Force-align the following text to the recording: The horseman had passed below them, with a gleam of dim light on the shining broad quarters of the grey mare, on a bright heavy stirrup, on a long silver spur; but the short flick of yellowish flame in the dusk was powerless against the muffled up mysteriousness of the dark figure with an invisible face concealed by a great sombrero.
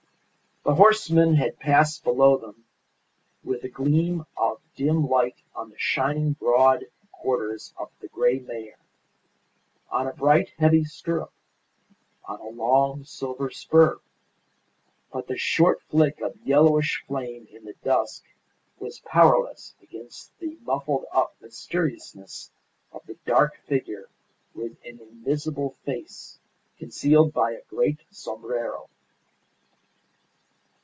The 0.63 0.75
horseman 0.75 1.33
had 1.35 1.57
passed 1.57 2.03
below 2.03 2.37
them, 2.37 2.65
with 3.43 3.63
a 3.63 3.67
gleam 3.67 4.25
of 4.37 4.61
dim 4.75 5.07
light 5.09 5.41
on 5.55 5.71
the 5.71 5.77
shining 5.79 6.33
broad 6.33 6.85
quarters 7.11 7.73
of 7.79 7.89
the 7.99 8.07
grey 8.09 8.37
mare, 8.37 8.77
on 9.89 10.05
a 10.07 10.13
bright 10.13 10.49
heavy 10.59 10.83
stirrup, 10.83 11.33
on 12.25 12.39
a 12.39 12.47
long 12.49 13.03
silver 13.05 13.49
spur; 13.49 13.99
but 15.11 15.25
the 15.27 15.35
short 15.35 15.81
flick 15.89 16.21
of 16.21 16.37
yellowish 16.45 17.03
flame 17.07 17.47
in 17.49 17.65
the 17.65 17.73
dusk 17.83 18.23
was 18.77 18.99
powerless 18.99 19.73
against 19.81 20.31
the 20.37 20.57
muffled 20.61 21.05
up 21.11 21.35
mysteriousness 21.41 22.51
of 22.91 23.03
the 23.07 23.17
dark 23.25 23.57
figure 23.65 24.09
with 24.53 24.73
an 24.85 24.99
invisible 25.01 25.71
face 25.85 26.37
concealed 26.77 27.33
by 27.33 27.49
a 27.53 27.63
great 27.67 27.97
sombrero. 28.11 28.91